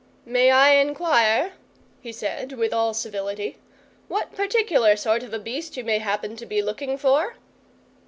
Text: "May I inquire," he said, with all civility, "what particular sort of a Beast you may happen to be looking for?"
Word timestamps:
"May 0.25 0.49
I 0.49 0.69
inquire," 0.77 1.51
he 2.01 2.11
said, 2.11 2.53
with 2.53 2.73
all 2.73 2.95
civility, 2.95 3.59
"what 4.07 4.33
particular 4.33 4.95
sort 4.95 5.21
of 5.21 5.31
a 5.31 5.37
Beast 5.37 5.77
you 5.77 5.83
may 5.83 5.99
happen 5.99 6.35
to 6.37 6.45
be 6.47 6.63
looking 6.63 6.97
for?" 6.97 7.35